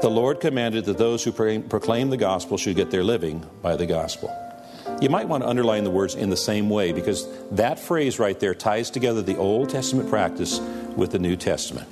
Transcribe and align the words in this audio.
The 0.00 0.08
Lord 0.08 0.38
commanded 0.38 0.84
that 0.84 0.96
those 0.96 1.24
who 1.24 1.32
proclaim 1.32 2.10
the 2.10 2.16
gospel 2.16 2.56
should 2.56 2.76
get 2.76 2.92
their 2.92 3.02
living 3.02 3.44
by 3.62 3.74
the 3.74 3.84
gospel. 3.84 4.32
You 5.00 5.08
might 5.08 5.26
want 5.26 5.42
to 5.42 5.48
underline 5.48 5.82
the 5.82 5.90
words 5.90 6.14
in 6.14 6.30
the 6.30 6.36
same 6.36 6.70
way 6.70 6.92
because 6.92 7.26
that 7.50 7.80
phrase 7.80 8.20
right 8.20 8.38
there 8.38 8.54
ties 8.54 8.90
together 8.90 9.22
the 9.22 9.36
Old 9.36 9.70
Testament 9.70 10.08
practice 10.08 10.60
with 10.94 11.10
the 11.10 11.18
New 11.18 11.34
Testament. 11.34 11.88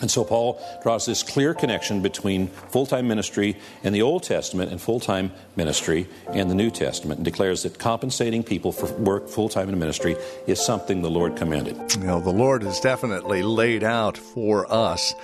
And 0.00 0.10
so 0.10 0.24
Paul 0.24 0.60
draws 0.82 1.06
this 1.06 1.22
clear 1.22 1.54
connection 1.54 2.02
between 2.02 2.48
full 2.48 2.84
time 2.84 3.06
ministry 3.06 3.58
in 3.84 3.92
the 3.92 4.02
Old 4.02 4.24
Testament 4.24 4.72
and 4.72 4.80
full 4.80 4.98
time 4.98 5.30
ministry 5.54 6.08
in 6.32 6.48
the 6.48 6.54
New 6.56 6.72
Testament 6.72 7.18
and 7.18 7.24
declares 7.24 7.62
that 7.62 7.78
compensating 7.78 8.42
people 8.42 8.72
for 8.72 8.92
work 8.94 9.28
full 9.28 9.48
time 9.48 9.68
in 9.68 9.78
ministry 9.78 10.16
is 10.48 10.60
something 10.60 11.00
the 11.00 11.10
Lord 11.10 11.36
commanded. 11.36 11.76
You 11.94 12.06
know, 12.06 12.20
the 12.20 12.30
Lord 12.30 12.64
has 12.64 12.80
definitely 12.80 13.44
laid 13.44 13.84
out 13.84 14.18
for 14.18 14.70
us 14.70 15.14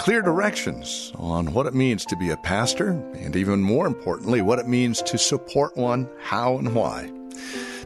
clear 0.00 0.22
directions 0.22 1.12
on 1.16 1.52
what 1.52 1.66
it 1.66 1.74
means 1.74 2.04
to 2.06 2.16
be 2.16 2.30
a 2.30 2.36
pastor, 2.36 2.90
and 2.90 3.36
even 3.36 3.62
more 3.62 3.86
importantly, 3.86 4.42
what 4.42 4.58
it 4.58 4.66
means 4.66 5.02
to 5.02 5.18
support 5.18 5.76
one, 5.76 6.08
how 6.20 6.58
and 6.58 6.74
why. 6.74 7.10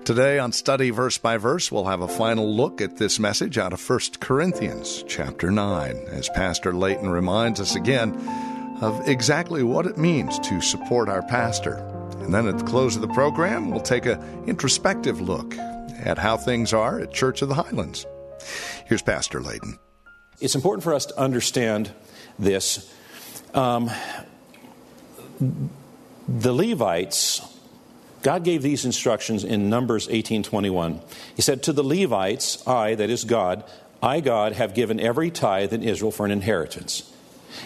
Today 0.05 0.39
on 0.39 0.53
Study 0.53 0.91
Verse 0.91 1.19
by 1.19 1.37
Verse, 1.37 1.73
we'll 1.73 1.87
have 1.87 2.01
a 2.01 2.09
final 2.09 2.55
look 2.55 2.81
at 2.81 2.97
this 2.97 3.19
message 3.19 3.59
out 3.59 3.73
of 3.73 3.91
1 3.91 3.99
Corinthians 4.21 5.03
chapter 5.09 5.51
9, 5.51 5.97
as 6.09 6.29
Pastor 6.29 6.73
Layton 6.73 7.11
reminds 7.11 7.61
us 7.61 7.75
again 7.75 8.15
of 8.81 9.09
exactly 9.09 9.63
what 9.63 9.87
it 9.87 9.99
means 9.99 10.39
to 10.41 10.61
support 10.61 11.09
our 11.09 11.23
pastor. 11.23 11.77
And 12.21 12.33
then 12.33 12.47
at 12.47 12.59
the 12.59 12.65
close 12.65 12.95
of 12.95 13.03
the 13.03 13.09
program, 13.09 13.71
we'll 13.71 13.81
take 13.81 14.07
an 14.07 14.21
introspective 14.47 15.21
look 15.21 15.57
at 16.05 16.19
how 16.19 16.37
things 16.37 16.73
are 16.73 17.01
at 17.01 17.13
Church 17.13 17.43
of 17.43 17.49
the 17.49 17.55
Highlands. 17.55 18.07
Here's 18.87 19.03
Pastor 19.03 19.41
Layton. 19.41 19.79
It's 20.41 20.55
important 20.55 20.85
for 20.85 20.93
us 20.93 21.07
to 21.07 21.19
understand 21.19 21.91
this. 22.39 22.93
Um, 23.55 23.91
the 26.29 26.53
Levites, 26.53 27.41
God 28.23 28.45
gave 28.45 28.63
these 28.63 28.85
instructions 28.85 29.45
in 29.45 29.71
Numbers 29.71 30.09
18:21. 30.11 31.01
He 31.35 31.43
said, 31.43 31.63
"To 31.63 31.73
the 31.73 31.83
Levites, 31.83 32.67
I, 32.67 32.95
that 32.97 33.09
is 33.09 33.25
God, 33.25 33.65
I 34.03 34.21
God 34.21 34.53
have 34.53 34.75
given 34.75 35.01
every 35.01 35.31
tithe 35.31 35.73
in 35.73 35.83
Israel 35.83 36.11
for 36.11 36.27
an 36.27 36.33
inheritance, 36.33 37.05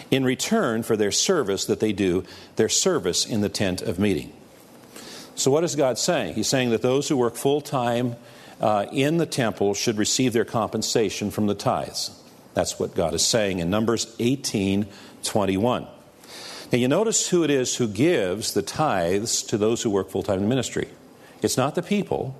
in 0.09 0.23
return 0.23 0.81
for 0.83 0.95
their 0.95 1.11
service 1.11 1.65
that 1.65 1.81
they 1.81 1.91
do, 1.91 2.23
their 2.55 2.69
service 2.69 3.25
in 3.25 3.41
the 3.41 3.49
tent 3.49 3.81
of 3.81 3.99
meeting." 3.99 4.31
So 5.35 5.51
what 5.51 5.65
is 5.65 5.75
God 5.75 5.97
saying? 5.97 6.35
He's 6.35 6.47
saying 6.47 6.69
that 6.69 6.81
those 6.81 7.09
who 7.09 7.17
work 7.17 7.35
full 7.35 7.59
time 7.59 8.15
uh, 8.61 8.85
in 8.93 9.17
the 9.17 9.25
temple 9.25 9.73
should 9.73 9.97
receive 9.97 10.31
their 10.31 10.45
compensation 10.45 11.31
from 11.31 11.47
the 11.47 11.55
tithes. 11.55 12.11
That's 12.53 12.79
what 12.79 12.95
God 12.95 13.13
is 13.13 13.25
saying 13.25 13.59
in 13.59 13.69
Numbers 13.69 14.13
18 14.19 14.87
21. 15.23 15.87
Now, 16.71 16.77
you 16.77 16.87
notice 16.87 17.27
who 17.29 17.43
it 17.43 17.49
is 17.49 17.75
who 17.75 17.87
gives 17.87 18.53
the 18.53 18.61
tithes 18.61 19.43
to 19.43 19.57
those 19.57 19.83
who 19.83 19.89
work 19.89 20.09
full 20.09 20.23
time 20.23 20.39
in 20.39 20.49
ministry. 20.49 20.87
It's 21.41 21.57
not 21.57 21.75
the 21.75 21.81
people, 21.81 22.37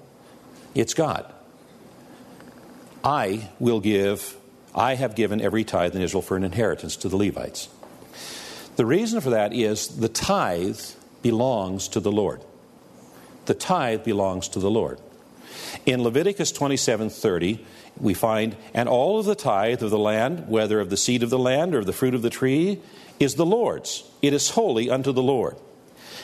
it's 0.73 0.93
God. 0.93 1.31
I 3.03 3.49
will 3.59 3.79
give, 3.79 4.37
I 4.75 4.95
have 4.95 5.15
given 5.15 5.41
every 5.41 5.63
tithe 5.63 5.95
in 5.95 6.01
Israel 6.01 6.21
for 6.21 6.37
an 6.37 6.43
inheritance 6.43 6.95
to 6.97 7.09
the 7.09 7.17
Levites. 7.17 7.67
The 8.75 8.85
reason 8.85 9.19
for 9.21 9.31
that 9.31 9.53
is 9.53 9.87
the 9.87 10.07
tithe 10.07 10.79
belongs 11.21 11.87
to 11.89 11.99
the 11.99 12.11
Lord. 12.11 12.41
The 13.47 13.53
tithe 13.53 14.03
belongs 14.03 14.47
to 14.49 14.59
the 14.59 14.71
Lord. 14.71 14.99
In 15.85 16.03
Leviticus 16.03 16.51
27:30, 16.51 17.59
we 17.99 18.13
find, 18.13 18.55
and 18.73 18.87
all 18.87 19.19
of 19.19 19.25
the 19.25 19.35
tithe 19.35 19.83
of 19.83 19.89
the 19.89 19.97
land, 19.97 20.47
whether 20.47 20.79
of 20.79 20.89
the 20.89 20.97
seed 20.97 21.23
of 21.23 21.29
the 21.29 21.39
land 21.39 21.75
or 21.75 21.79
of 21.79 21.85
the 21.85 21.93
fruit 21.93 22.15
of 22.15 22.21
the 22.21 22.29
tree, 22.29 22.79
is 23.19 23.35
the 23.35 23.45
Lord's. 23.45 24.03
It 24.21 24.33
is 24.33 24.51
holy 24.51 24.89
unto 24.89 25.11
the 25.11 25.21
Lord. 25.21 25.57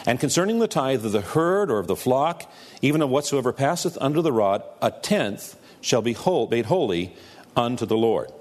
And 0.06 0.20
concerning 0.20 0.60
the 0.60 0.68
tithe 0.68 1.06
of 1.06 1.12
the 1.12 1.22
herd 1.22 1.70
or 1.70 1.80
of 1.80 1.88
the 1.88 1.96
flock, 1.96 2.50
even 2.82 3.02
of 3.02 3.10
whatsoever 3.10 3.52
passeth 3.52 3.98
under 4.00 4.22
the 4.22 4.32
rod, 4.32 4.64
a 4.82 4.92
tenth 4.92 5.58
shall 5.82 6.02
be 6.02 6.14
whole, 6.14 6.48
made 6.48 6.68
holy 6.68 7.16
unto 7.56 7.86
the 7.86 7.98
Lord. 7.98 8.32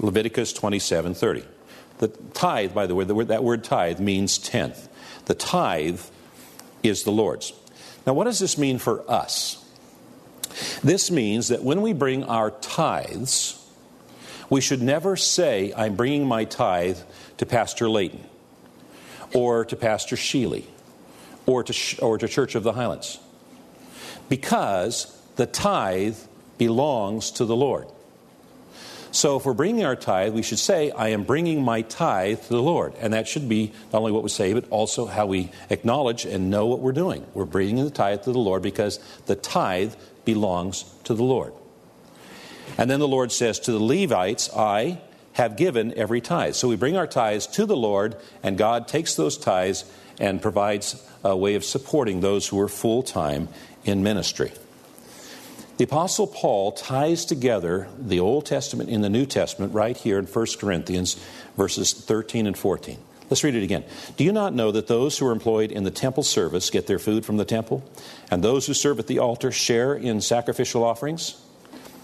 Leviticus 0.00 0.52
27:30. 0.52 1.44
The 1.98 2.08
tithe, 2.08 2.74
by 2.74 2.86
the 2.86 2.94
way, 2.94 3.04
the 3.04 3.14
word, 3.14 3.28
that 3.28 3.44
word 3.44 3.62
tithe 3.62 4.00
means 4.00 4.38
tenth. 4.38 4.88
The 5.26 5.34
tithe 5.34 6.00
is 6.82 7.04
the 7.04 7.12
Lord's. 7.12 7.52
Now, 8.06 8.12
what 8.12 8.24
does 8.24 8.40
this 8.40 8.58
mean 8.58 8.78
for 8.78 9.08
us? 9.10 9.63
This 10.82 11.10
means 11.10 11.48
that 11.48 11.62
when 11.62 11.82
we 11.82 11.92
bring 11.92 12.24
our 12.24 12.50
tithes, 12.50 13.60
we 14.50 14.60
should 14.60 14.82
never 14.82 15.16
say, 15.16 15.72
I'm 15.76 15.96
bringing 15.96 16.26
my 16.26 16.44
tithe 16.44 16.98
to 17.38 17.46
Pastor 17.46 17.88
Layton 17.88 18.24
or 19.34 19.64
to 19.64 19.76
Pastor 19.76 20.16
Sheely 20.16 20.64
or 21.46 21.62
to, 21.64 22.00
or 22.00 22.18
to 22.18 22.28
Church 22.28 22.54
of 22.54 22.62
the 22.62 22.72
Highlands 22.72 23.18
because 24.28 25.20
the 25.36 25.46
tithe 25.46 26.16
belongs 26.58 27.32
to 27.32 27.44
the 27.44 27.56
Lord. 27.56 27.88
So 29.10 29.36
if 29.36 29.46
we're 29.46 29.54
bringing 29.54 29.84
our 29.84 29.94
tithe, 29.94 30.34
we 30.34 30.42
should 30.42 30.58
say, 30.58 30.90
I 30.90 31.10
am 31.10 31.22
bringing 31.22 31.62
my 31.62 31.82
tithe 31.82 32.40
to 32.42 32.48
the 32.48 32.62
Lord. 32.62 32.94
And 32.98 33.12
that 33.12 33.28
should 33.28 33.48
be 33.48 33.72
not 33.92 34.00
only 34.00 34.10
what 34.10 34.24
we 34.24 34.28
say, 34.28 34.52
but 34.54 34.68
also 34.70 35.06
how 35.06 35.26
we 35.26 35.52
acknowledge 35.70 36.24
and 36.24 36.50
know 36.50 36.66
what 36.66 36.80
we're 36.80 36.90
doing. 36.90 37.24
We're 37.32 37.44
bringing 37.44 37.84
the 37.84 37.92
tithe 37.92 38.22
to 38.22 38.32
the 38.32 38.40
Lord 38.40 38.62
because 38.62 38.98
the 39.26 39.36
tithe 39.36 39.94
belongs 40.24 40.84
to 41.04 41.14
the 41.14 41.22
Lord. 41.22 41.52
And 42.78 42.90
then 42.90 43.00
the 43.00 43.08
Lord 43.08 43.32
says, 43.32 43.58
To 43.60 43.72
the 43.72 43.82
Levites, 43.82 44.50
I 44.54 45.00
have 45.34 45.56
given 45.56 45.92
every 45.94 46.20
tithe. 46.20 46.54
So 46.54 46.68
we 46.68 46.76
bring 46.76 46.96
our 46.96 47.06
tithes 47.06 47.46
to 47.48 47.66
the 47.66 47.76
Lord, 47.76 48.16
and 48.42 48.56
God 48.56 48.88
takes 48.88 49.14
those 49.14 49.36
tithes 49.36 49.84
and 50.18 50.40
provides 50.40 51.02
a 51.22 51.36
way 51.36 51.54
of 51.54 51.64
supporting 51.64 52.20
those 52.20 52.48
who 52.48 52.60
are 52.60 52.68
full 52.68 53.02
time 53.02 53.48
in 53.84 54.02
ministry. 54.02 54.52
The 55.76 55.84
Apostle 55.84 56.28
Paul 56.28 56.70
ties 56.70 57.24
together 57.24 57.88
the 57.98 58.20
Old 58.20 58.46
Testament 58.46 58.90
and 58.90 59.02
the 59.02 59.10
New 59.10 59.26
Testament 59.26 59.74
right 59.74 59.96
here 59.96 60.20
in 60.20 60.26
1 60.26 60.46
Corinthians 60.60 61.20
verses 61.56 61.92
13 61.92 62.46
and 62.46 62.56
14. 62.56 62.98
Let's 63.30 63.42
read 63.42 63.54
it 63.54 63.62
again. 63.62 63.84
Do 64.16 64.24
you 64.24 64.32
not 64.32 64.54
know 64.54 64.70
that 64.70 64.86
those 64.86 65.18
who 65.18 65.26
are 65.26 65.32
employed 65.32 65.72
in 65.72 65.84
the 65.84 65.90
temple 65.90 66.22
service 66.22 66.70
get 66.70 66.86
their 66.86 66.98
food 66.98 67.24
from 67.24 67.38
the 67.38 67.44
temple, 67.44 67.82
and 68.30 68.44
those 68.44 68.66
who 68.66 68.74
serve 68.74 68.98
at 68.98 69.06
the 69.06 69.18
altar 69.18 69.50
share 69.50 69.94
in 69.94 70.20
sacrificial 70.20 70.84
offerings? 70.84 71.40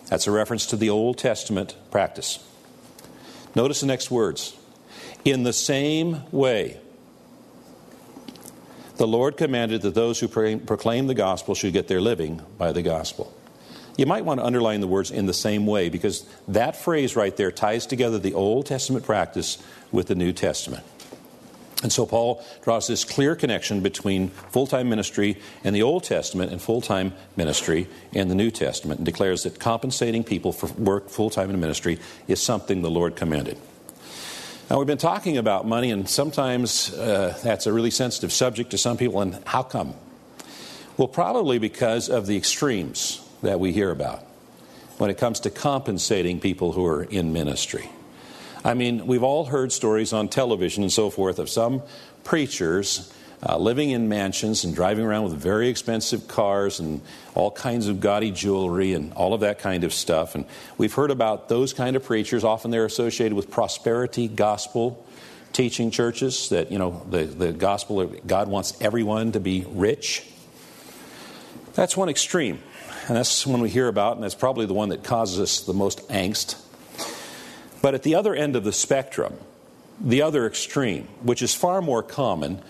That's 0.08 0.26
a 0.26 0.30
reference 0.30 0.66
to 0.66 0.76
the 0.76 0.90
Old 0.90 1.18
Testament 1.18 1.76
practice. 1.90 2.38
Notice 3.54 3.80
the 3.80 3.86
next 3.86 4.10
words. 4.10 4.56
In 5.24 5.42
the 5.42 5.52
same 5.52 6.22
way, 6.32 6.80
the 8.96 9.06
Lord 9.06 9.36
commanded 9.36 9.82
that 9.82 9.94
those 9.94 10.20
who 10.20 10.28
proclaim 10.28 11.06
the 11.06 11.14
gospel 11.14 11.54
should 11.54 11.72
get 11.72 11.88
their 11.88 12.00
living 12.00 12.42
by 12.58 12.72
the 12.72 12.82
gospel. 12.82 13.32
You 13.96 14.06
might 14.06 14.24
want 14.24 14.40
to 14.40 14.46
underline 14.46 14.80
the 14.80 14.86
words 14.86 15.10
in 15.10 15.26
the 15.26 15.34
same 15.34 15.66
way 15.66 15.90
because 15.90 16.24
that 16.48 16.76
phrase 16.76 17.16
right 17.16 17.36
there 17.36 17.52
ties 17.52 17.86
together 17.86 18.18
the 18.18 18.34
Old 18.34 18.66
Testament 18.66 19.04
practice 19.04 19.58
with 19.92 20.06
the 20.06 20.14
New 20.14 20.32
Testament. 20.32 20.84
And 21.82 21.90
so 21.90 22.04
Paul 22.04 22.44
draws 22.62 22.86
this 22.86 23.04
clear 23.04 23.34
connection 23.34 23.80
between 23.80 24.28
full 24.28 24.66
time 24.66 24.88
ministry 24.88 25.38
in 25.64 25.72
the 25.72 25.82
Old 25.82 26.04
Testament 26.04 26.52
and 26.52 26.60
full 26.60 26.80
time 26.80 27.14
ministry 27.36 27.88
in 28.12 28.28
the 28.28 28.34
New 28.34 28.50
Testament 28.50 28.98
and 28.98 29.06
declares 29.06 29.44
that 29.44 29.58
compensating 29.58 30.22
people 30.22 30.52
for 30.52 30.66
work 30.74 31.08
full 31.08 31.30
time 31.30 31.48
in 31.50 31.58
ministry 31.58 31.98
is 32.28 32.40
something 32.40 32.82
the 32.82 32.90
Lord 32.90 33.16
commanded. 33.16 33.56
Now, 34.68 34.78
we've 34.78 34.86
been 34.86 34.98
talking 34.98 35.36
about 35.36 35.66
money, 35.66 35.90
and 35.90 36.08
sometimes 36.08 36.94
uh, 36.94 37.36
that's 37.42 37.66
a 37.66 37.72
really 37.72 37.90
sensitive 37.90 38.32
subject 38.32 38.70
to 38.70 38.78
some 38.78 38.96
people, 38.96 39.20
and 39.20 39.42
how 39.44 39.64
come? 39.64 39.94
Well, 40.96 41.08
probably 41.08 41.58
because 41.58 42.08
of 42.08 42.26
the 42.26 42.36
extremes 42.36 43.26
that 43.42 43.58
we 43.58 43.72
hear 43.72 43.90
about 43.90 44.20
when 44.98 45.10
it 45.10 45.18
comes 45.18 45.40
to 45.40 45.50
compensating 45.50 46.38
people 46.38 46.72
who 46.72 46.86
are 46.86 47.02
in 47.02 47.32
ministry. 47.32 47.88
I 48.64 48.74
mean, 48.74 49.06
we've 49.06 49.22
all 49.22 49.46
heard 49.46 49.72
stories 49.72 50.12
on 50.12 50.28
television 50.28 50.82
and 50.82 50.92
so 50.92 51.08
forth 51.08 51.38
of 51.38 51.48
some 51.48 51.82
preachers 52.24 53.12
uh, 53.42 53.56
living 53.56 53.90
in 53.90 54.08
mansions 54.08 54.64
and 54.64 54.74
driving 54.74 55.04
around 55.04 55.24
with 55.24 55.34
very 55.34 55.68
expensive 55.68 56.28
cars 56.28 56.78
and 56.78 57.00
all 57.34 57.50
kinds 57.50 57.88
of 57.88 58.00
gaudy 58.00 58.30
jewelry 58.30 58.92
and 58.92 59.14
all 59.14 59.32
of 59.32 59.40
that 59.40 59.58
kind 59.58 59.82
of 59.82 59.94
stuff. 59.94 60.34
And 60.34 60.44
we've 60.76 60.92
heard 60.92 61.10
about 61.10 61.48
those 61.48 61.72
kind 61.72 61.96
of 61.96 62.04
preachers. 62.04 62.44
Often 62.44 62.70
they're 62.70 62.84
associated 62.84 63.34
with 63.34 63.50
prosperity 63.50 64.28
gospel 64.28 65.06
teaching 65.54 65.90
churches 65.90 66.50
that, 66.50 66.70
you 66.70 66.78
know, 66.78 67.02
the, 67.08 67.24
the 67.24 67.52
gospel, 67.52 68.04
God 68.26 68.48
wants 68.48 68.78
everyone 68.80 69.32
to 69.32 69.40
be 69.40 69.64
rich. 69.68 70.26
That's 71.72 71.96
one 71.96 72.10
extreme. 72.10 72.62
And 73.08 73.16
that's 73.16 73.46
one 73.46 73.62
we 73.62 73.70
hear 73.70 73.88
about, 73.88 74.16
and 74.16 74.22
that's 74.22 74.34
probably 74.34 74.66
the 74.66 74.74
one 74.74 74.90
that 74.90 75.02
causes 75.02 75.40
us 75.40 75.60
the 75.60 75.72
most 75.72 76.06
angst. 76.10 76.62
But 77.82 77.94
at 77.94 78.02
the 78.02 78.14
other 78.14 78.34
end 78.34 78.56
of 78.56 78.64
the 78.64 78.72
spectrum, 78.72 79.34
the 80.00 80.22
other 80.22 80.46
extreme, 80.46 81.08
which 81.22 81.42
is 81.42 81.54
far 81.54 81.80
more 81.82 82.02
common, 82.02 82.62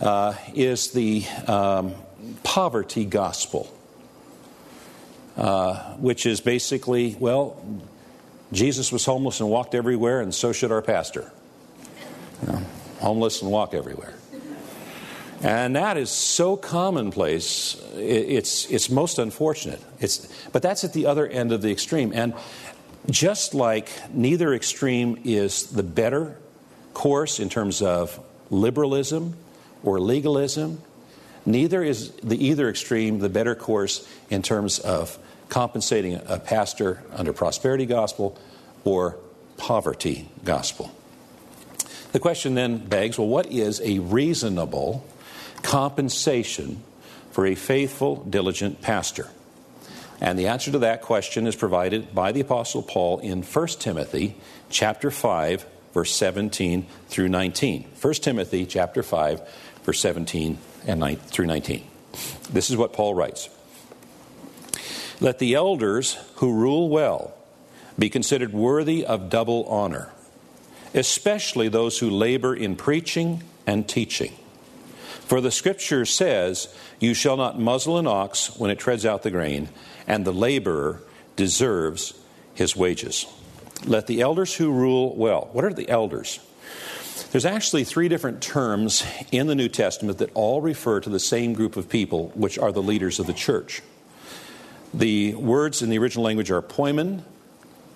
uh, 0.00 0.34
is 0.54 0.92
the 0.92 1.24
um, 1.46 1.94
poverty 2.42 3.04
gospel, 3.04 3.72
uh, 5.36 5.94
which 5.94 6.26
is 6.26 6.40
basically, 6.40 7.16
well, 7.18 7.62
Jesus 8.52 8.92
was 8.92 9.04
homeless 9.04 9.40
and 9.40 9.48
walked 9.48 9.74
everywhere, 9.74 10.20
and 10.20 10.34
so 10.34 10.52
should 10.52 10.72
our 10.72 10.82
pastor. 10.82 11.30
You 12.42 12.52
know, 12.52 12.62
homeless 13.00 13.42
and 13.42 13.50
walk 13.50 13.74
everywhere. 13.74 14.14
And 15.42 15.76
that 15.76 15.96
is 15.96 16.10
so 16.10 16.56
commonplace, 16.56 17.80
it's, 17.94 18.66
it's 18.70 18.90
most 18.90 19.18
unfortunate. 19.18 19.80
It's, 19.98 20.28
but 20.52 20.60
that's 20.60 20.84
at 20.84 20.92
the 20.92 21.06
other 21.06 21.26
end 21.26 21.52
of 21.52 21.62
the 21.62 21.72
extreme. 21.72 22.12
And 22.14 22.34
just 23.08 23.54
like 23.54 23.88
neither 24.12 24.52
extreme 24.52 25.20
is 25.24 25.66
the 25.68 25.82
better 25.82 26.36
course 26.92 27.40
in 27.40 27.48
terms 27.48 27.80
of 27.80 28.20
liberalism 28.50 29.36
or 29.82 30.00
legalism, 30.00 30.82
neither 31.46 31.82
is 31.82 32.10
the 32.22 32.46
either 32.46 32.68
extreme 32.68 33.18
the 33.20 33.28
better 33.28 33.54
course 33.54 34.06
in 34.28 34.42
terms 34.42 34.78
of 34.78 35.18
compensating 35.48 36.20
a 36.26 36.38
pastor 36.38 37.02
under 37.12 37.32
prosperity 37.32 37.86
gospel 37.86 38.38
or 38.84 39.16
poverty 39.56 40.28
gospel. 40.44 40.94
The 42.12 42.20
question 42.20 42.54
then 42.54 42.78
begs 42.78 43.18
well, 43.18 43.28
what 43.28 43.46
is 43.46 43.80
a 43.82 43.98
reasonable 44.00 45.06
compensation 45.62 46.82
for 47.30 47.46
a 47.46 47.54
faithful, 47.54 48.16
diligent 48.24 48.80
pastor? 48.82 49.28
And 50.20 50.38
the 50.38 50.48
answer 50.48 50.70
to 50.72 50.78
that 50.80 51.02
question 51.02 51.46
is 51.46 51.56
provided 51.56 52.14
by 52.14 52.32
the 52.32 52.40
apostle 52.40 52.82
Paul 52.82 53.20
in 53.20 53.42
1 53.42 53.66
Timothy 53.78 54.36
chapter 54.68 55.10
5 55.10 55.66
verse 55.92 56.14
17 56.14 56.86
through 57.08 57.28
19. 57.28 57.84
1 58.00 58.14
Timothy 58.14 58.66
chapter 58.66 59.02
5 59.02 59.40
verse 59.84 60.00
17 60.00 60.58
and 60.86 61.00
9, 61.00 61.16
through 61.16 61.46
19. 61.46 61.86
This 62.50 62.70
is 62.70 62.76
what 62.76 62.92
Paul 62.92 63.14
writes. 63.14 63.48
Let 65.20 65.38
the 65.38 65.54
elders 65.54 66.16
who 66.36 66.52
rule 66.52 66.88
well 66.88 67.34
be 67.98 68.08
considered 68.08 68.52
worthy 68.52 69.04
of 69.04 69.28
double 69.28 69.64
honor, 69.64 70.10
especially 70.94 71.68
those 71.68 71.98
who 71.98 72.08
labor 72.08 72.54
in 72.54 72.76
preaching 72.76 73.42
and 73.66 73.86
teaching. 73.86 74.34
For 75.30 75.40
the 75.40 75.52
scripture 75.52 76.04
says, 76.06 76.74
You 76.98 77.14
shall 77.14 77.36
not 77.36 77.56
muzzle 77.56 77.98
an 77.98 78.08
ox 78.08 78.58
when 78.58 78.68
it 78.68 78.80
treads 78.80 79.06
out 79.06 79.22
the 79.22 79.30
grain, 79.30 79.68
and 80.04 80.24
the 80.24 80.32
laborer 80.32 81.02
deserves 81.36 82.14
his 82.52 82.74
wages. 82.74 83.26
Let 83.86 84.08
the 84.08 84.22
elders 84.22 84.56
who 84.56 84.72
rule 84.72 85.14
well. 85.14 85.48
What 85.52 85.64
are 85.64 85.72
the 85.72 85.88
elders? 85.88 86.40
There's 87.30 87.46
actually 87.46 87.84
three 87.84 88.08
different 88.08 88.42
terms 88.42 89.06
in 89.30 89.46
the 89.46 89.54
New 89.54 89.68
Testament 89.68 90.18
that 90.18 90.32
all 90.34 90.60
refer 90.60 90.98
to 90.98 91.08
the 91.08 91.20
same 91.20 91.52
group 91.52 91.76
of 91.76 91.88
people, 91.88 92.32
which 92.34 92.58
are 92.58 92.72
the 92.72 92.82
leaders 92.82 93.20
of 93.20 93.28
the 93.28 93.32
church. 93.32 93.82
The 94.92 95.36
words 95.36 95.80
in 95.80 95.90
the 95.90 95.98
original 95.98 96.24
language 96.24 96.50
are 96.50 96.60
poimen, 96.60 97.22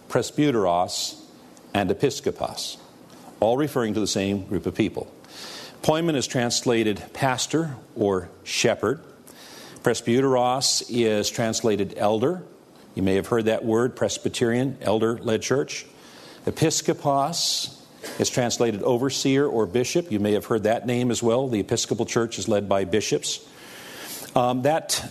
presbyteros, 0.08 1.20
and 1.74 1.90
episkopos, 1.90 2.76
all 3.40 3.56
referring 3.56 3.94
to 3.94 4.00
the 4.00 4.06
same 4.06 4.46
group 4.46 4.66
of 4.66 4.76
people. 4.76 5.12
Poimen 5.84 6.16
is 6.16 6.26
translated 6.26 7.02
pastor 7.12 7.76
or 7.94 8.30
shepherd. 8.42 9.02
Presbyteros 9.82 10.82
is 10.88 11.28
translated 11.28 11.92
elder. 11.98 12.42
You 12.94 13.02
may 13.02 13.16
have 13.16 13.26
heard 13.26 13.44
that 13.44 13.66
word, 13.66 13.94
Presbyterian, 13.94 14.78
elder 14.80 15.18
led 15.18 15.42
church. 15.42 15.84
Episcopos 16.46 17.82
is 18.18 18.30
translated 18.30 18.82
overseer 18.82 19.46
or 19.46 19.66
bishop. 19.66 20.10
You 20.10 20.20
may 20.20 20.32
have 20.32 20.46
heard 20.46 20.62
that 20.62 20.86
name 20.86 21.10
as 21.10 21.22
well. 21.22 21.48
The 21.48 21.60
Episcopal 21.60 22.06
Church 22.06 22.38
is 22.38 22.48
led 22.48 22.66
by 22.66 22.84
bishops. 22.84 23.46
Um, 24.34 24.62
that 24.62 25.06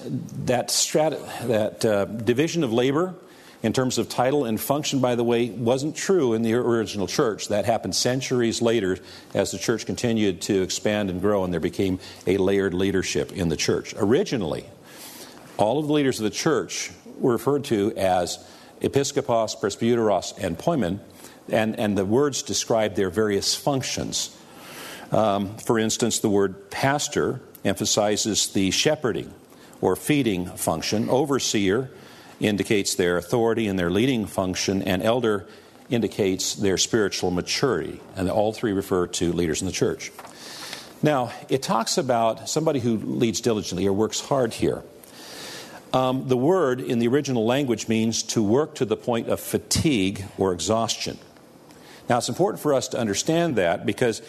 that, 0.45 0.69
strat- 0.69 1.47
that 1.49 1.85
uh, 1.85 2.05
division 2.05 2.63
of 2.63 2.73
labor 2.73 3.13
in 3.63 3.71
terms 3.71 3.97
of 3.97 4.09
title 4.09 4.43
and 4.43 4.59
function, 4.59 4.99
by 4.99 5.15
the 5.15 5.23
way, 5.23 5.49
wasn't 5.49 5.95
true 5.95 6.33
in 6.33 6.41
the 6.41 6.53
original 6.53 7.07
church. 7.07 7.47
That 7.47 7.63
happened 7.63 7.95
centuries 7.95 8.61
later 8.61 8.99
as 9.33 9.51
the 9.51 9.57
church 9.57 9.85
continued 9.85 10.41
to 10.43 10.61
expand 10.61 11.09
and 11.09 11.21
grow, 11.21 11.45
and 11.45 11.53
there 11.53 11.61
became 11.61 11.99
a 12.27 12.37
layered 12.37 12.73
leadership 12.73 13.31
in 13.31 13.47
the 13.47 13.55
church. 13.55 13.95
Originally, 13.97 14.65
all 15.57 15.79
of 15.79 15.87
the 15.87 15.93
leaders 15.93 16.19
of 16.19 16.25
the 16.25 16.29
church 16.29 16.91
were 17.19 17.31
referred 17.31 17.63
to 17.65 17.93
as 17.95 18.45
episkopos, 18.81 19.55
presbyteros, 19.55 20.37
and 20.37 20.57
poimen, 20.57 20.99
and, 21.49 21.79
and 21.79 21.97
the 21.97 22.05
words 22.05 22.43
describe 22.43 22.95
their 22.95 23.09
various 23.09 23.55
functions. 23.55 24.35
Um, 25.11 25.55
for 25.57 25.79
instance, 25.79 26.19
the 26.19 26.29
word 26.29 26.69
pastor 26.69 27.39
emphasizes 27.63 28.47
the 28.47 28.71
shepherding 28.71 29.33
or 29.79 29.95
feeding 29.95 30.47
function, 30.47 31.09
overseer 31.09 31.89
indicates 32.43 32.95
their 32.95 33.17
authority 33.17 33.67
and 33.67 33.79
their 33.79 33.89
leading 33.89 34.25
function, 34.25 34.81
and 34.81 35.01
elder 35.01 35.47
indicates 35.89 36.55
their 36.55 36.77
spiritual 36.77 37.31
maturity. 37.31 37.99
And 38.15 38.29
all 38.29 38.53
three 38.53 38.73
refer 38.73 39.07
to 39.07 39.31
leaders 39.31 39.61
in 39.61 39.65
the 39.65 39.73
church. 39.73 40.11
Now, 41.01 41.31
it 41.49 41.61
talks 41.61 41.97
about 41.97 42.47
somebody 42.47 42.79
who 42.79 42.97
leads 42.97 43.41
diligently 43.41 43.87
or 43.87 43.93
works 43.93 44.21
hard 44.21 44.53
here. 44.53 44.83
Um, 45.91 46.27
the 46.27 46.37
word 46.37 46.79
in 46.79 46.99
the 46.99 47.07
original 47.07 47.45
language 47.45 47.87
means 47.87 48.23
to 48.23 48.41
work 48.41 48.75
to 48.75 48.85
the 48.85 48.95
point 48.97 49.27
of 49.27 49.39
fatigue 49.39 50.25
or 50.37 50.53
exhaustion. 50.53 51.19
Now, 52.09 52.17
it's 52.17 52.29
important 52.29 52.61
for 52.61 52.73
us 52.73 52.87
to 52.89 52.99
understand 52.99 53.57
that 53.57 53.85
because 53.85 54.21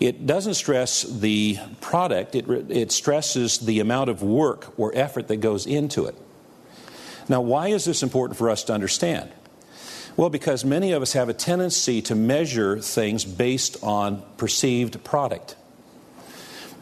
it 0.00 0.26
doesn't 0.26 0.54
stress 0.54 1.02
the 1.02 1.58
product, 1.80 2.34
it, 2.34 2.48
it 2.70 2.90
stresses 2.90 3.58
the 3.58 3.80
amount 3.80 4.10
of 4.10 4.22
work 4.22 4.78
or 4.78 4.90
effort 4.94 5.28
that 5.28 5.36
goes 5.36 5.66
into 5.66 6.06
it. 6.06 6.16
Now, 7.28 7.40
why 7.40 7.68
is 7.68 7.84
this 7.84 8.02
important 8.02 8.38
for 8.38 8.50
us 8.50 8.64
to 8.64 8.72
understand? 8.72 9.30
Well, 10.16 10.28
because 10.28 10.64
many 10.64 10.92
of 10.92 11.02
us 11.02 11.14
have 11.14 11.28
a 11.28 11.34
tendency 11.34 12.02
to 12.02 12.14
measure 12.14 12.78
things 12.78 13.24
based 13.24 13.82
on 13.82 14.22
perceived 14.36 15.02
product. 15.04 15.56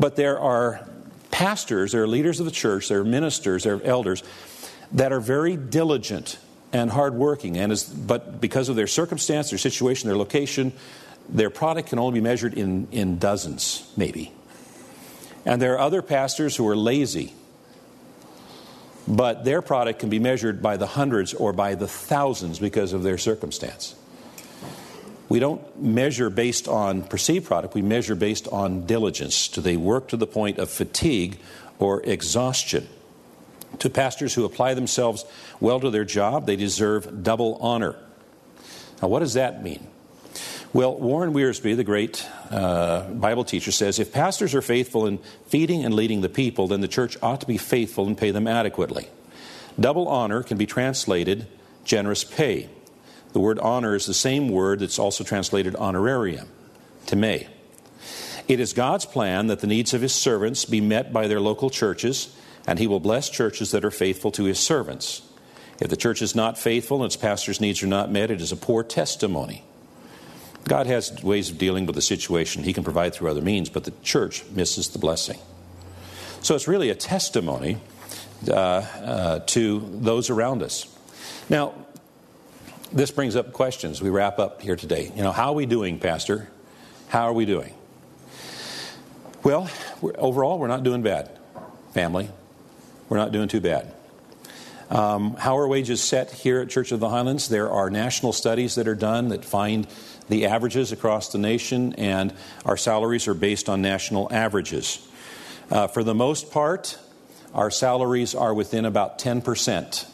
But 0.01 0.17
there 0.17 0.39
are 0.39 0.87
pastors, 1.31 1.93
there 1.93 2.03
are 2.03 2.09
leaders 2.09 2.41
of 2.41 2.47
the 2.47 2.53
church, 2.53 2.89
there 2.89 3.01
are 3.01 3.05
ministers, 3.05 3.65
there 3.65 3.77
are 3.77 3.83
elders 3.83 4.23
that 4.93 5.13
are 5.13 5.21
very 5.21 5.57
diligent 5.57 6.39
and 6.73 6.91
hardworking, 6.91 7.57
and 7.57 7.73
is, 7.73 7.85
but 7.85 8.41
because 8.41 8.69
of 8.69 8.77
their 8.77 8.87
circumstance, 8.87 9.51
their 9.51 9.59
situation, 9.59 10.09
their 10.09 10.17
location, 10.17 10.73
their 11.29 11.51
product 11.51 11.91
can 11.91 11.99
only 11.99 12.21
be 12.21 12.23
measured 12.23 12.55
in, 12.55 12.89
in 12.91 13.19
dozens, 13.19 13.91
maybe. 13.97 14.33
And 15.45 15.63
there 15.63 15.75
are 15.75 15.79
other 15.79 16.03
pastors 16.03 16.57
who 16.57 16.67
are 16.69 16.77
lazy 16.77 17.33
but 19.11 19.45
their 19.45 19.61
product 19.61 19.99
can 19.99 20.09
be 20.09 20.21
measured 20.21 20.63
by 20.63 20.77
the 20.77 20.87
hundreds 20.87 21.35
or 21.35 21.53
by 21.53 21.75
the 21.75 21.89
thousands 21.89 22.61
because 22.61 22.93
of 22.93 23.03
their 23.03 23.19
circumstance. 23.19 23.97
We 25.29 25.41
don't 25.41 25.81
measure 25.81 26.31
based 26.31 26.69
on 26.69 27.03
perceived 27.03 27.47
product, 27.47 27.75
we 27.75 27.83
measure 27.83 28.15
based 28.15 28.47
on 28.49 28.87
diligence. 28.87 29.49
Do 29.49 29.61
they 29.61 29.77
work 29.77 30.09
to 30.09 30.17
the 30.17 30.29
point 30.29 30.59
of 30.59 30.71
fatigue 30.71 31.39
or 31.81 32.03
exhaustion? 32.05 32.89
To 33.81 33.91
pastors 33.91 34.35
who 34.35 34.45
apply 34.45 34.75
themselves 34.75 35.25
well 35.59 35.81
to 35.81 35.91
their 35.91 36.05
job, 36.05 36.47
they 36.47 36.57
deserve 36.57 37.25
double 37.25 37.57
honor. 37.61 37.97
Now, 39.03 39.09
what 39.09 39.21
does 39.21 39.35
that 39.35 39.63
mean? 39.63 39.87
Well, 40.73 40.97
Warren 40.97 41.33
Wiersbe, 41.33 41.77
the 41.77 41.83
great 41.83 42.25
uh, 42.49 43.09
Bible 43.09 43.43
teacher, 43.43 43.73
says 43.73 43.99
if 43.99 44.13
pastors 44.13 44.55
are 44.55 44.63
faithful 44.63 45.05
in 45.05 45.19
feeding 45.47 45.85
and 45.85 45.93
leading 45.93 46.21
the 46.21 46.29
people, 46.29 46.69
then 46.69 46.81
the 46.81 46.87
church 46.87 47.17
ought 47.21 47.41
to 47.41 47.47
be 47.47 47.59
faithful 47.59 48.07
and 48.07 48.17
pay 48.17 48.31
them 48.31 48.47
adequately. 48.47 49.09
Double 49.79 50.07
honor 50.07 50.45
can 50.45 50.59
be 50.59 50.67
translated 50.67 51.49
generous 51.85 52.23
pay. 52.23 52.69
The 53.33 53.41
word 53.41 53.59
honor 53.59 53.97
is 53.97 54.07
the 54.07 54.15
same 54.15 54.49
word 54.49 54.79
that's 54.79 54.99
also 54.99 55.25
translated 55.25 55.75
honorarium, 55.75 56.49
To 57.07 57.17
time. 57.17 57.47
It 58.47 58.61
is 58.61 58.73
God's 58.73 59.07
plan 59.07 59.49
that 59.49 59.61
the 59.61 59.67
needs 59.67 59.93
of 59.93 60.03
his 60.03 60.15
servants 60.15 60.65
be 60.65 60.81
met 60.81 61.13
by 61.13 61.27
their 61.27 61.41
local 61.41 61.71
churches, 61.71 62.37
and 62.65 62.79
he 62.79 62.87
will 62.87 63.01
bless 63.01 63.29
churches 63.29 63.73
that 63.73 63.85
are 63.85 63.91
faithful 63.91 64.31
to 64.33 64.45
his 64.45 64.61
servants. 64.61 65.23
If 65.81 65.89
the 65.89 65.97
church 65.97 66.23
is 66.23 66.37
not 66.37 66.59
faithful 66.59 66.99
and 66.99 67.07
its 67.07 67.17
pastor's 67.17 67.61
needs 67.61 67.83
are 67.83 67.89
not 67.89 68.13
met, 68.13 68.31
it 68.31 68.41
is 68.41 68.53
a 68.53 68.57
poor 68.57 68.85
testimony. 68.85 69.65
God 70.65 70.87
has 70.87 71.23
ways 71.23 71.51
of 71.51 71.59
dealing 71.59 71.87
with 71.87 71.95
the 71.95 72.03
situation 72.03 72.63
He 72.63 72.73
can 72.73 72.85
provide 72.85 73.15
through 73.15 73.31
other 73.31 73.43
means, 73.43 73.69
but 73.69 73.85
the 73.85 73.93
church 74.03 74.45
misses 74.51 74.91
the 74.91 74.99
blessing. 74.99 75.39
So 76.43 76.55
it's 76.55 76.69
really 76.69 76.91
a 76.91 76.95
testimony 76.95 77.79
uh, 78.49 78.55
uh, 78.55 79.39
to 79.47 79.81
those 80.01 80.31
around 80.31 80.63
us. 80.63 80.87
Now, 81.49 81.75
this 82.93 83.11
brings 83.11 83.37
up 83.37 83.53
questions. 83.53 84.01
We 84.01 84.11
wrap 84.11 84.39
up 84.39 84.63
here 84.63 84.77
today. 84.77 85.13
You 85.15 85.23
know, 85.23 85.33
how 85.33 85.51
are 85.51 85.55
we 85.55 85.67
doing, 85.67 85.99
Pastor? 85.99 86.49
How 87.09 87.29
are 87.29 87.33
we 87.33 87.45
doing? 87.45 87.75
Well, 89.43 89.71
we're, 90.01 90.15
overall, 90.17 90.59
we're 90.59 90.69
not 90.69 90.83
doing 90.83 91.03
bad, 91.03 91.31
family. 91.93 92.29
We're 93.09 93.19
not 93.19 93.33
doing 93.33 93.49
too 93.49 93.61
bad. 93.61 93.93
Um, 94.91 95.37
how 95.37 95.59
are 95.59 95.69
wages 95.69 96.03
set 96.03 96.33
here 96.33 96.61
at 96.61 96.69
Church 96.69 96.91
of 96.91 96.99
the 97.01 97.09
Highlands? 97.09 97.49
There 97.49 97.71
are 97.71 97.91
national 97.91 98.33
studies 98.33 98.75
that 98.75 98.89
are 98.89 98.97
done 98.97 99.29
that 99.29 99.45
find 99.45 99.87
the 100.31 100.47
averages 100.47 100.93
across 100.93 101.31
the 101.31 101.39
nation, 101.39 101.93
and 101.95 102.33
our 102.65 102.77
salaries 102.77 103.29
are 103.29 103.35
based 103.35 103.69
on 103.69 103.83
national 103.83 104.33
averages. 104.33 105.07
Uh, 105.71 105.87
for 105.89 106.03
the 106.03 106.15
most 106.15 106.51
part, 106.51 106.99
our 107.53 107.71
salaries 107.71 108.35
are 108.35 108.55
within 108.55 108.85
about 108.85 109.19
10% 109.19 110.07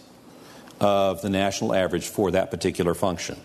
of 0.80 1.22
the 1.22 1.30
national 1.30 1.74
average 1.74 2.06
for 2.06 2.30
that 2.30 2.50
particular 2.50 2.94
function. 2.94 3.38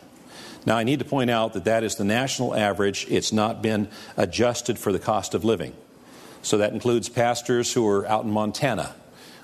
Now, 0.65 0.77
I 0.77 0.83
need 0.83 0.99
to 0.99 1.05
point 1.05 1.29
out 1.29 1.53
that 1.53 1.65
that 1.65 1.83
is 1.83 1.95
the 1.95 2.03
national 2.03 2.55
average. 2.55 3.05
It's 3.09 3.33
not 3.33 3.61
been 3.61 3.89
adjusted 4.15 4.79
for 4.79 4.91
the 4.91 4.99
cost 4.99 5.33
of 5.33 5.43
living. 5.43 5.73
So 6.41 6.57
that 6.57 6.73
includes 6.73 7.09
pastors 7.09 7.73
who 7.73 7.87
are 7.87 8.07
out 8.07 8.23
in 8.23 8.31
Montana, 8.31 8.95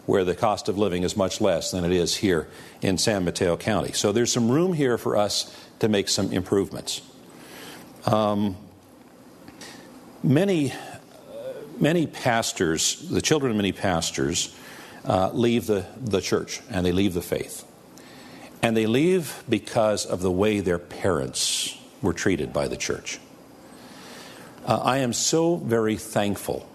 where 0.06 0.24
the 0.24 0.36
cost 0.36 0.70
of 0.70 0.78
living 0.78 1.04
is 1.04 1.18
much 1.18 1.42
less 1.42 1.72
than 1.72 1.84
it 1.84 1.92
is 1.92 2.18
here 2.18 2.48
in 2.82 2.98
San 2.98 3.26
Mateo 3.26 3.58
County. 3.58 3.92
So 3.92 4.12
there's 4.12 4.32
some 4.32 4.50
room 4.50 4.74
here 4.74 4.98
for 4.98 5.18
us 5.18 5.54
to 5.80 5.90
make 5.90 6.08
some 6.08 6.32
improvements. 6.32 7.02
Um, 8.08 8.56
many, 10.24 10.72
many 11.78 12.08
pastors, 12.08 13.06
the 13.10 13.22
children 13.22 13.52
of 13.52 13.58
many 13.58 13.74
pastors, 13.74 14.56
uh, 15.04 15.32
leave 15.34 15.68
the, 15.68 15.86
the 16.00 16.22
church 16.22 16.62
and 16.70 16.86
they 16.86 16.94
leave 16.94 17.14
the 17.14 17.22
faith. 17.22 17.66
And 18.62 18.78
they 18.78 18.86
leave 18.86 19.44
because 19.50 20.06
of 20.06 20.22
the 20.22 20.32
way 20.32 20.62
their 20.62 20.80
parents 20.80 21.78
were 22.02 22.14
treated 22.14 22.54
by 22.54 22.70
the 22.70 22.78
church. 22.78 23.20
Uh, 24.66 24.78
I 24.78 25.00
am 25.00 25.12
so 25.12 25.58
very 25.58 25.98
thankful 25.98 26.66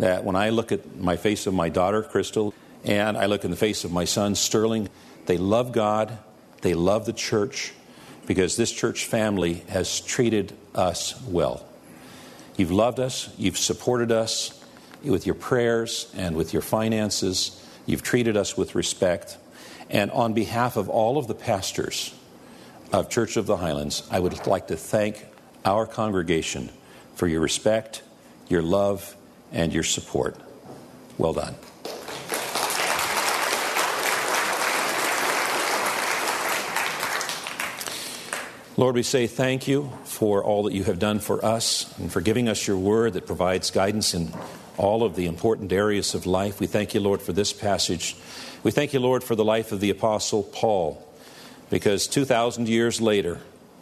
that 0.00 0.24
when 0.24 0.34
I 0.34 0.50
look 0.50 0.72
at 0.72 0.96
my 0.96 1.16
face 1.16 1.46
of 1.46 1.54
my 1.54 1.68
daughter, 1.68 2.02
Crystal, 2.02 2.52
and 2.82 3.16
I 3.16 3.26
look 3.26 3.44
in 3.44 3.52
the 3.52 3.56
face 3.56 3.84
of 3.84 3.92
my 3.92 4.06
son, 4.06 4.34
Sterling, 4.34 4.88
they 5.26 5.38
love 5.38 5.70
God, 5.70 6.18
they 6.62 6.74
love 6.74 7.06
the 7.06 7.12
church, 7.12 7.72
because 8.26 8.56
this 8.56 8.70
church 8.70 9.06
family 9.06 9.64
has 9.68 10.00
treated 10.00 10.52
us 10.74 11.20
well. 11.26 11.66
You've 12.56 12.70
loved 12.70 13.00
us, 13.00 13.28
you've 13.38 13.58
supported 13.58 14.12
us 14.12 14.58
with 15.04 15.26
your 15.26 15.34
prayers 15.34 16.12
and 16.16 16.36
with 16.36 16.52
your 16.52 16.62
finances, 16.62 17.64
you've 17.86 18.02
treated 18.02 18.36
us 18.36 18.56
with 18.56 18.74
respect. 18.74 19.38
And 19.90 20.10
on 20.10 20.32
behalf 20.32 20.76
of 20.76 20.88
all 20.88 21.18
of 21.18 21.26
the 21.26 21.34
pastors 21.34 22.14
of 22.92 23.10
Church 23.10 23.36
of 23.36 23.46
the 23.46 23.56
Highlands, 23.56 24.06
I 24.10 24.20
would 24.20 24.46
like 24.46 24.68
to 24.68 24.76
thank 24.76 25.24
our 25.64 25.86
congregation 25.86 26.70
for 27.14 27.26
your 27.26 27.40
respect, 27.40 28.02
your 28.48 28.62
love, 28.62 29.16
and 29.52 29.72
your 29.72 29.82
support. 29.82 30.36
Well 31.18 31.32
done. 31.32 31.54
Lord, 38.78 38.94
we 38.94 39.02
say 39.02 39.26
thank 39.26 39.68
you 39.68 39.92
for 40.04 40.42
all 40.42 40.62
that 40.62 40.72
you 40.72 40.84
have 40.84 40.98
done 40.98 41.18
for 41.18 41.44
us 41.44 41.92
and 41.98 42.10
for 42.10 42.22
giving 42.22 42.48
us 42.48 42.66
your 42.66 42.78
word 42.78 43.12
that 43.12 43.26
provides 43.26 43.70
guidance 43.70 44.14
in 44.14 44.32
all 44.78 45.02
of 45.02 45.14
the 45.14 45.26
important 45.26 45.70
areas 45.74 46.14
of 46.14 46.24
life. 46.24 46.58
We 46.58 46.66
thank 46.66 46.94
you, 46.94 47.00
Lord, 47.00 47.20
for 47.20 47.34
this 47.34 47.52
passage. 47.52 48.16
We 48.62 48.70
thank 48.70 48.94
you, 48.94 49.00
Lord, 49.00 49.22
for 49.22 49.34
the 49.34 49.44
life 49.44 49.72
of 49.72 49.80
the 49.80 49.90
Apostle 49.90 50.42
Paul, 50.42 51.06
because 51.68 52.06
2,000 52.06 52.66
years 52.66 52.98
later, 52.98 53.40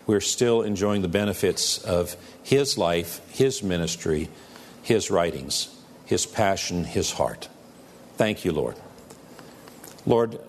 we're 0.08 0.20
still 0.20 0.62
enjoying 0.62 1.02
the 1.02 1.08
benefits 1.08 1.78
of 1.78 2.16
his 2.42 2.76
life, 2.76 3.20
his 3.32 3.62
ministry, 3.62 4.28
his 4.82 5.08
writings, 5.08 5.68
his 6.04 6.26
passion, 6.26 6.82
his 6.82 7.12
heart. 7.12 7.48
Thank 8.16 8.44
you, 8.44 8.50
Lord. 8.50 8.74
Lord, 10.04 10.40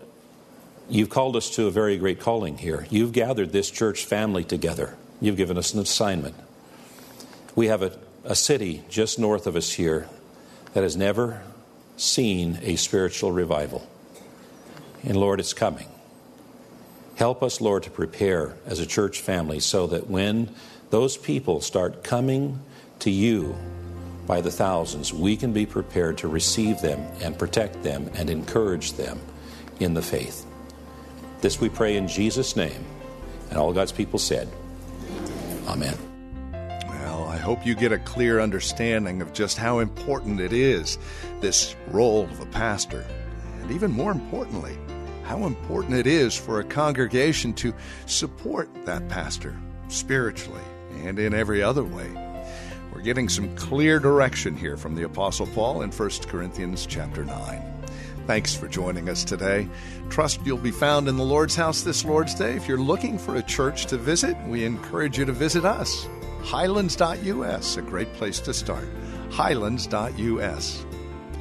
You've 0.91 1.09
called 1.09 1.37
us 1.37 1.51
to 1.51 1.67
a 1.67 1.71
very 1.71 1.97
great 1.97 2.19
calling 2.19 2.57
here. 2.57 2.85
You've 2.89 3.13
gathered 3.13 3.53
this 3.53 3.71
church 3.71 4.03
family 4.03 4.43
together. 4.43 4.97
You've 5.21 5.37
given 5.37 5.57
us 5.57 5.73
an 5.73 5.79
assignment. 5.79 6.35
We 7.55 7.67
have 7.67 7.81
a, 7.81 7.97
a 8.25 8.35
city 8.35 8.83
just 8.89 9.17
north 9.17 9.47
of 9.47 9.55
us 9.55 9.71
here 9.71 10.09
that 10.73 10.83
has 10.83 10.97
never 10.97 11.43
seen 11.95 12.59
a 12.61 12.75
spiritual 12.75 13.31
revival. 13.31 13.87
And 15.03 15.15
Lord, 15.15 15.39
it's 15.39 15.53
coming. 15.53 15.87
Help 17.15 17.41
us, 17.41 17.61
Lord, 17.61 17.83
to 17.83 17.89
prepare 17.89 18.57
as 18.65 18.79
a 18.79 18.85
church 18.85 19.21
family 19.21 19.61
so 19.61 19.87
that 19.87 20.09
when 20.09 20.53
those 20.89 21.15
people 21.15 21.61
start 21.61 22.03
coming 22.03 22.59
to 22.99 23.09
you 23.09 23.55
by 24.27 24.41
the 24.41 24.51
thousands, 24.51 25.13
we 25.13 25.37
can 25.37 25.53
be 25.53 25.65
prepared 25.65 26.17
to 26.17 26.27
receive 26.27 26.81
them 26.81 26.99
and 27.21 27.39
protect 27.39 27.81
them 27.81 28.11
and 28.15 28.29
encourage 28.29 28.91
them 28.93 29.21
in 29.79 29.93
the 29.93 30.01
faith. 30.01 30.50
This 31.41 31.59
we 31.59 31.69
pray 31.69 31.97
in 31.97 32.07
Jesus' 32.07 32.55
name. 32.55 32.85
And 33.49 33.57
all 33.57 33.73
God's 33.73 33.91
people 33.91 34.19
said, 34.19 34.47
Amen. 35.67 35.97
Well, 36.87 37.25
I 37.25 37.37
hope 37.37 37.65
you 37.65 37.75
get 37.75 37.91
a 37.91 37.99
clear 37.99 38.39
understanding 38.39 39.21
of 39.21 39.33
just 39.33 39.57
how 39.57 39.79
important 39.79 40.39
it 40.39 40.53
is, 40.53 40.97
this 41.39 41.75
role 41.87 42.23
of 42.25 42.39
a 42.39 42.45
pastor. 42.45 43.05
And 43.61 43.71
even 43.71 43.91
more 43.91 44.11
importantly, 44.11 44.77
how 45.23 45.45
important 45.45 45.95
it 45.95 46.07
is 46.07 46.35
for 46.35 46.59
a 46.59 46.63
congregation 46.63 47.53
to 47.55 47.73
support 48.05 48.69
that 48.85 49.07
pastor 49.09 49.57
spiritually 49.87 50.61
and 51.03 51.17
in 51.17 51.33
every 51.33 51.63
other 51.63 51.83
way. 51.83 52.09
We're 52.93 53.01
getting 53.01 53.29
some 53.29 53.55
clear 53.55 53.99
direction 53.99 54.55
here 54.55 54.77
from 54.77 54.95
the 54.95 55.03
apostle 55.03 55.47
Paul 55.47 55.81
in 55.81 55.91
1 55.91 56.09
Corinthians 56.27 56.85
chapter 56.85 57.23
9. 57.23 57.80
Thanks 58.27 58.55
for 58.55 58.67
joining 58.67 59.09
us 59.09 59.23
today. 59.23 59.67
Trust 60.09 60.45
you'll 60.45 60.57
be 60.57 60.71
found 60.71 61.07
in 61.07 61.17
the 61.17 61.23
Lord's 61.23 61.55
house 61.55 61.81
this 61.81 62.05
Lord's 62.05 62.35
Day. 62.35 62.55
If 62.55 62.67
you're 62.67 62.77
looking 62.77 63.17
for 63.17 63.35
a 63.35 63.43
church 63.43 63.87
to 63.87 63.97
visit, 63.97 64.37
we 64.47 64.63
encourage 64.63 65.17
you 65.17 65.25
to 65.25 65.31
visit 65.31 65.65
us. 65.65 66.07
Highlands.us, 66.43 67.77
a 67.77 67.81
great 67.81 68.11
place 68.13 68.39
to 68.41 68.53
start. 68.53 68.87
Highlands.us. 69.31 70.85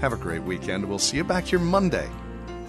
Have 0.00 0.12
a 0.12 0.16
great 0.16 0.42
weekend. 0.42 0.88
We'll 0.88 0.98
see 0.98 1.18
you 1.18 1.24
back 1.24 1.44
here 1.44 1.58
Monday 1.58 2.08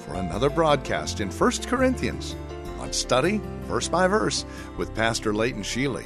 for 0.05 0.15
another 0.15 0.49
broadcast 0.49 1.21
in 1.21 1.29
1 1.29 1.51
Corinthians 1.67 2.35
on 2.79 2.91
Study 2.91 3.39
Verse 3.63 3.87
by 3.87 4.07
Verse 4.07 4.45
with 4.77 4.93
Pastor 4.93 5.33
Leighton 5.33 5.63
Sheely. 5.63 6.05